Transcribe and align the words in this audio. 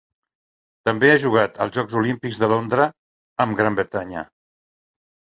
També 0.89 1.09
ha 1.09 1.17
jugat 1.25 1.59
els 1.65 1.75
Jocs 1.75 1.97
Olímpics 1.99 2.39
de 2.43 2.49
Londres 2.53 2.95
amb 3.45 3.59
Gran 3.61 3.77
Bretanya. 3.81 4.25